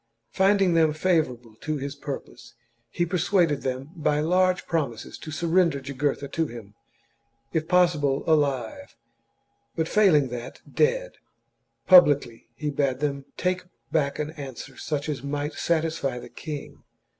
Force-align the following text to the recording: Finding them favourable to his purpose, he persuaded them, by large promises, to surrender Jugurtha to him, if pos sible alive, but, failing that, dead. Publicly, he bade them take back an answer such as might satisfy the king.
Finding 0.31 0.73
them 0.73 0.93
favourable 0.93 1.53
to 1.57 1.77
his 1.77 1.93
purpose, 1.95 2.55
he 2.89 3.05
persuaded 3.05 3.61
them, 3.61 3.91
by 3.95 4.19
large 4.19 4.65
promises, 4.65 5.15
to 5.19 5.29
surrender 5.29 5.79
Jugurtha 5.79 6.27
to 6.29 6.47
him, 6.47 6.73
if 7.53 7.67
pos 7.67 7.95
sible 7.95 8.25
alive, 8.25 8.95
but, 9.75 9.87
failing 9.87 10.29
that, 10.29 10.59
dead. 10.67 11.17
Publicly, 11.85 12.47
he 12.55 12.71
bade 12.71 12.99
them 12.99 13.25
take 13.37 13.61
back 13.91 14.17
an 14.17 14.31
answer 14.31 14.75
such 14.75 15.07
as 15.07 15.21
might 15.21 15.53
satisfy 15.53 16.17
the 16.17 16.29
king. 16.29 16.83